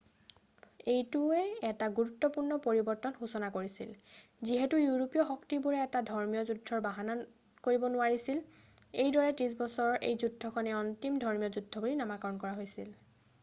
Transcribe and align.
এইটোৱে 0.91 1.41
এটা 1.71 1.89
গুৰুত্বপূৰ্ণ 1.97 2.55
পৰিৱৰ্তনৰ 2.67 3.19
সূচনা 3.25 3.49
কৰিছিল 3.57 3.91
যিহেতু 4.51 4.79
ইউৰোপীয় 4.85 5.25
শক্তিবোৰে 5.33 5.79
এতিয়া 5.81 6.01
ধৰ্মীয় 6.07 6.47
যুদ্ধৰ 6.51 6.81
বাহানা 6.87 7.17
কৰিব 7.69 7.87
নোৱাৰিব 7.97 8.99
এইদৰে 9.05 9.37
ত্ৰিশ 9.43 9.57
বছৰৰ 9.63 10.01
এই 10.11 10.19
যুদ্ধখনেই 10.27 10.79
অন্তিমখন 10.81 11.23
ধৰ্মীয় 11.29 11.55
যুদ্ধ 11.61 11.85
বুলি 11.87 12.01
নামাকৰণ 12.03 12.45
কৰা 12.47 12.59
হৈছিল 12.63 12.91